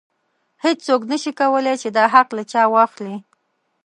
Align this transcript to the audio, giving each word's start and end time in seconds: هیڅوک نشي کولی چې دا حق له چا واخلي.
هیڅوک 0.63 1.01
نشي 1.11 1.31
کولی 1.39 1.75
چې 1.81 1.89
دا 1.97 2.05
حق 2.13 2.29
له 2.37 2.43
چا 2.51 2.61
واخلي. 2.73 3.17